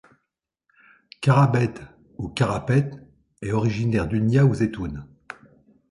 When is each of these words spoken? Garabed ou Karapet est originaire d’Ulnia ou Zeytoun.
Garabed 1.21 1.77
ou 2.17 2.27
Karapet 2.27 2.89
est 3.43 3.51
originaire 3.51 4.07
d’Ulnia 4.07 4.45
ou 4.47 4.53
Zeytoun. 4.55 5.07